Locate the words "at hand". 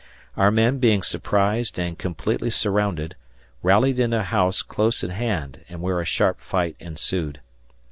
5.03-5.63